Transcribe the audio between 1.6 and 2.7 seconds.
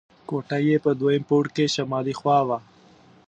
شمالي خوا وه.